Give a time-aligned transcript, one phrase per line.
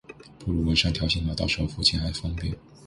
[0.39, 2.57] 不如纹上条形码，到时候付钱还方便